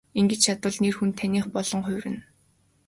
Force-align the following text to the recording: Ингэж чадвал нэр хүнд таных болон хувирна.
Ингэж 0.19 0.39
чадвал 0.45 0.75
нэр 0.83 0.95
хүнд 0.97 1.15
таных 1.21 1.45
болон 1.55 1.81
хувирна. 1.87 2.21